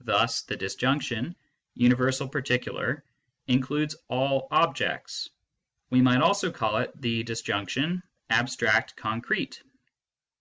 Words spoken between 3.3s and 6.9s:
includes all objects. We might also call it